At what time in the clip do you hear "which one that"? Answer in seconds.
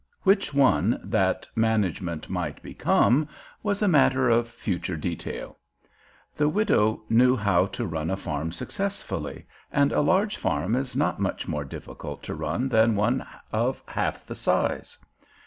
0.23-1.47